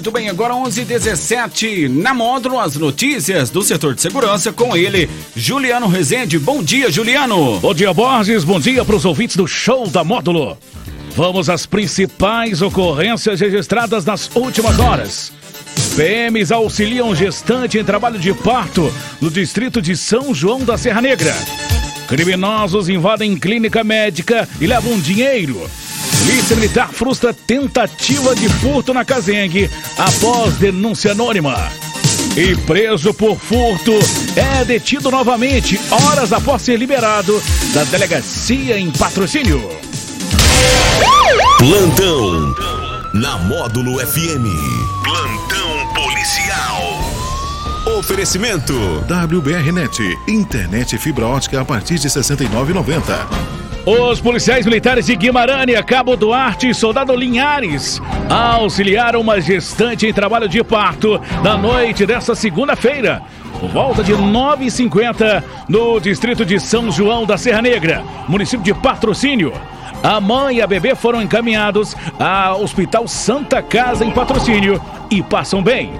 [0.00, 5.86] Muito bem, agora 11:17 na módulo as notícias do setor de segurança com ele, Juliano
[5.88, 6.38] Rezende.
[6.38, 7.60] Bom dia, Juliano.
[7.60, 8.42] Bom dia, Borges.
[8.42, 10.56] Bom dia para os ouvintes do show da módulo.
[11.14, 15.34] Vamos às principais ocorrências registradas nas últimas horas.
[15.94, 18.90] PMs auxiliam gestante em trabalho de parto
[19.20, 21.36] no distrito de São João da Serra Negra.
[22.08, 25.68] Criminosos invadem clínica médica e levam dinheiro.
[26.20, 31.56] Polícia Militar frustra tentativa de furto na Cazengue após denúncia anônima.
[32.36, 33.92] E preso por furto
[34.36, 39.66] é detido novamente horas após ser liberado da delegacia em patrocínio.
[41.58, 42.54] Plantão
[43.14, 44.44] na Módulo FM.
[45.02, 47.98] Plantão policial.
[47.98, 48.74] Oferecimento
[49.08, 53.59] WBRnet, internet fibra ótica a partir de 69,90.
[53.90, 60.48] Os policiais militares de Guimarães, Cabo Duarte e Soldado Linhares auxiliaram uma gestante em trabalho
[60.48, 63.20] de parto na noite desta segunda-feira,
[63.58, 69.52] por volta de 9h50, no distrito de São João da Serra Negra, município de Patrocínio.
[70.02, 75.62] A mãe e a bebê foram encaminhados ao Hospital Santa Casa em patrocínio e passam
[75.62, 75.92] bem.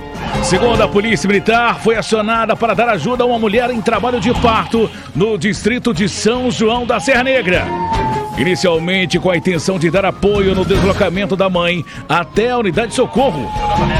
[0.43, 4.33] Segundo a Polícia Militar, foi acionada para dar ajuda a uma mulher em trabalho de
[4.41, 7.67] parto no distrito de São João da Serra Negra.
[8.39, 12.95] Inicialmente com a intenção de dar apoio no deslocamento da mãe até a unidade de
[12.95, 13.51] socorro.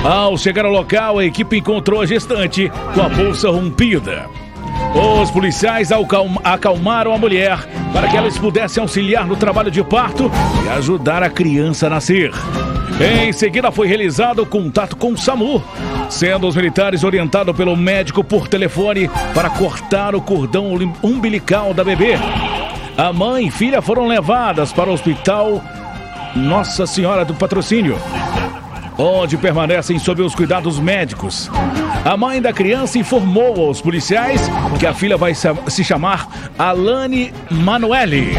[0.03, 4.31] Ao chegar ao local, a equipe encontrou a gestante com a bolsa rompida.
[4.95, 5.91] Os policiais
[6.43, 7.59] acalmaram a mulher
[7.93, 10.31] para que elas pudessem auxiliar no trabalho de parto
[10.65, 12.33] e ajudar a criança a nascer.
[13.01, 15.63] Em seguida, foi realizado o contato com o SAMU,
[16.11, 22.19] sendo os militares orientados pelo médico por telefone para cortar o cordão umbilical da bebê.
[22.99, 25.63] A mãe e filha foram levadas para o hospital
[26.37, 27.97] Nossa Senhora do Patrocínio,
[29.01, 31.51] onde permanecem sob os cuidados médicos.
[32.05, 34.43] A mãe da criança informou aos policiais
[34.79, 38.35] que a filha vai se chamar Alane Manuele.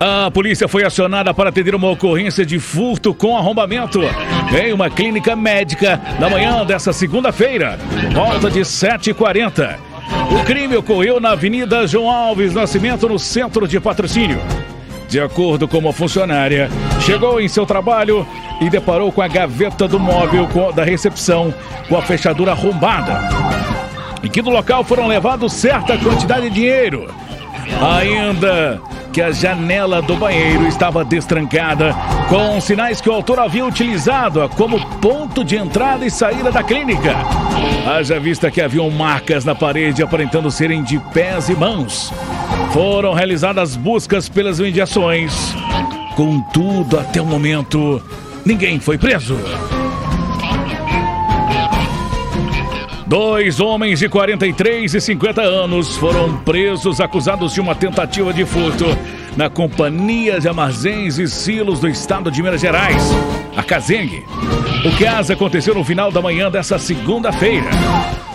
[0.00, 4.00] A polícia foi acionada para atender uma ocorrência de furto com arrombamento
[4.56, 7.78] em uma clínica médica na manhã dessa segunda-feira,
[8.14, 9.76] volta de 7h40.
[10.30, 14.40] O crime ocorreu na Avenida João Alves Nascimento, no centro de patrocínio.
[15.08, 16.68] De acordo com uma funcionária,
[17.00, 18.26] chegou em seu trabalho
[18.60, 21.52] e deparou com a gaveta do móvel da recepção
[21.88, 23.20] com a fechadura arrombada.
[24.22, 27.10] E que do local foram levados certa quantidade de dinheiro.
[27.80, 28.80] Ainda
[29.10, 31.96] que a janela do banheiro estava destrancada,
[32.28, 37.16] com sinais que o autor havia utilizado como ponto de entrada e saída da clínica.
[37.86, 42.12] Haja vista que haviam marcas na parede aparentando serem de pés e mãos.
[42.72, 45.54] Foram realizadas buscas pelas mediações.
[46.14, 48.02] Contudo, até o momento,
[48.44, 49.38] ninguém foi preso.
[53.08, 58.84] Dois homens de 43 e 50 anos foram presos acusados de uma tentativa de furto
[59.34, 63.02] na Companhia de Armazéns e Silos do Estado de Minas Gerais,
[63.56, 64.26] a Cazengue.
[64.84, 67.70] O caso aconteceu no final da manhã dessa segunda-feira.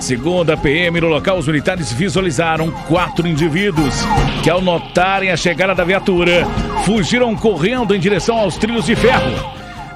[0.03, 4.03] Segundo a PM, no local, os militares visualizaram quatro indivíduos
[4.43, 6.45] que, ao notarem a chegada da viatura,
[6.83, 9.31] fugiram correndo em direção aos trilhos de ferro.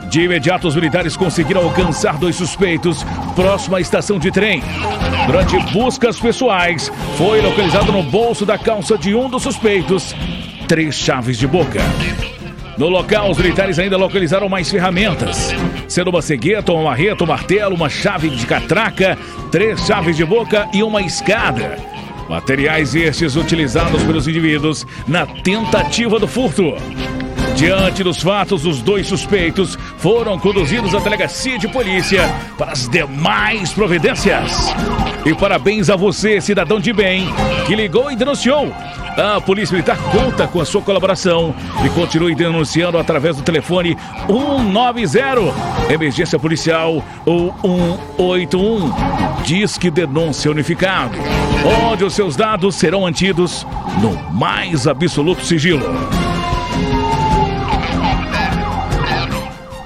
[0.09, 4.63] De imediato, os militares conseguiram alcançar dois suspeitos próximo à estação de trem.
[5.25, 10.15] Durante buscas pessoais, foi localizado no bolso da calça de um dos suspeitos
[10.69, 11.81] três chaves de boca.
[12.77, 15.51] No local, os militares ainda localizaram mais ferramentas,
[15.87, 19.17] sendo uma cegueta, uma marreta, um martelo, uma chave de catraca,
[19.51, 21.77] três chaves de boca e uma escada.
[22.29, 26.75] Materiais estes utilizados pelos indivíduos na tentativa do furto.
[27.57, 32.21] Diante dos fatos, os dois suspeitos foram conduzidos à delegacia de polícia
[32.55, 34.71] para as demais providências.
[35.25, 37.27] E parabéns a você, cidadão de bem,
[37.65, 38.71] que ligou e denunciou.
[39.17, 45.91] A Polícia Militar conta com a sua colaboração e continue denunciando através do telefone 190,
[45.91, 47.51] emergência policial ou
[48.17, 51.17] 181, Disque Denúncia Unificado,
[51.91, 53.65] onde os seus dados serão mantidos
[53.99, 56.26] no mais absoluto sigilo.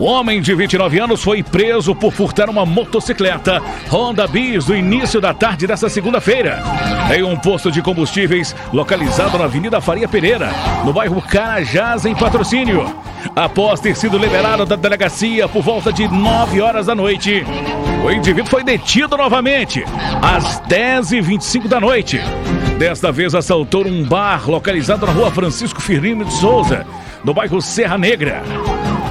[0.01, 5.21] O homem de 29 anos foi preso por furtar uma motocicleta Honda Bis no início
[5.21, 6.59] da tarde desta segunda-feira.
[7.15, 10.49] Em um posto de combustíveis localizado na Avenida Faria Pereira,
[10.83, 12.83] no bairro Carajás, em patrocínio.
[13.35, 17.45] Após ter sido liberado da delegacia por volta de 9 horas da noite,
[18.03, 19.85] o indivíduo foi detido novamente
[20.19, 22.19] às 10h25 da noite.
[22.79, 26.87] Desta vez assaltou um bar localizado na rua Francisco Firmino de Souza,
[27.23, 28.41] no bairro Serra Negra.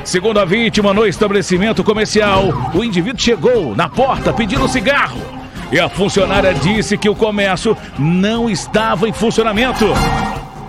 [0.05, 5.21] Segundo a vítima, no estabelecimento comercial, o indivíduo chegou na porta pedindo cigarro.
[5.71, 9.87] E a funcionária disse que o comércio não estava em funcionamento.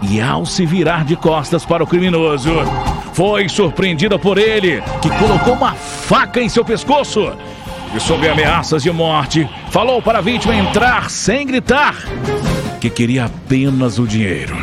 [0.02, 2.52] E ao se virar de costas para o criminoso,
[3.14, 7.32] foi surpreendida por ele, que colocou uma faca em seu pescoço.
[7.96, 11.96] E sob ameaças de morte, falou para a vítima entrar sem gritar,
[12.80, 14.56] que queria apenas o dinheiro.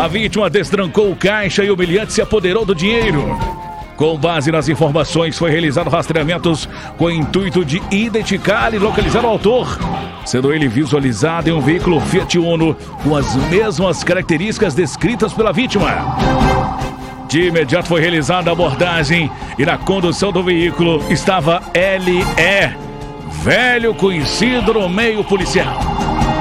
[0.00, 3.36] A vítima destrancou o caixa e o humilhante se apoderou do dinheiro.
[3.98, 9.26] Com base nas informações, foi realizado rastreamentos com o intuito de identificar e localizar o
[9.26, 9.76] autor,
[10.24, 16.16] sendo ele visualizado em um veículo Fiat Uno com as mesmas características descritas pela vítima.
[17.28, 19.28] De imediato foi realizada a abordagem
[19.58, 22.24] e na condução do veículo estava LE,
[23.42, 25.76] velho conhecido no meio policial,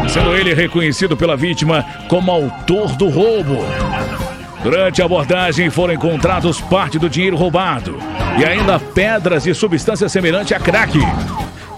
[0.07, 3.65] sendo ele reconhecido pela vítima como autor do roubo.
[4.69, 7.97] Durante a abordagem foram encontrados parte do dinheiro roubado
[8.37, 10.99] e ainda pedras e substâncias semelhantes a crack.